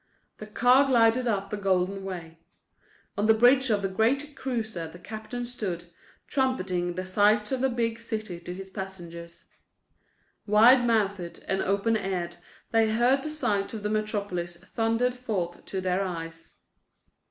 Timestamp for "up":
1.27-1.51